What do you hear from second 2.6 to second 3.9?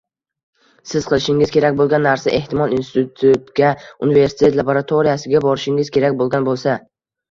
institutga,